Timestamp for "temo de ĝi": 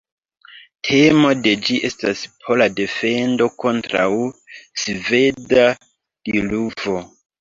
0.87-1.75